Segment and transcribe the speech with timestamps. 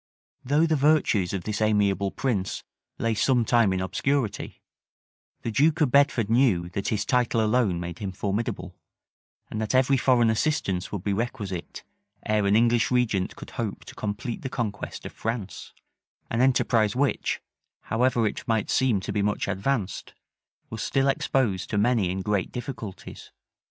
[0.43, 2.63] Though the virtues of this amiable prince
[2.97, 4.63] lay some time in obscurity,
[5.43, 8.75] the duke of Bedford knew that his title alone made him formidable,
[9.51, 11.83] and that every foreign assistance would be requisite,
[12.25, 15.71] ere an English regent could hope to complete the conquest of France;
[16.31, 17.39] an enterprise which,
[17.81, 20.15] however it might seem to be much advanced,
[20.71, 23.31] was still exposed to many and great difficulties.